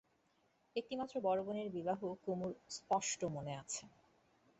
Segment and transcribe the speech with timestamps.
[0.75, 3.83] একটিমাত্র বড়ো বোনের বিবাহ কুমুর স্পষ্ট মনে আছে।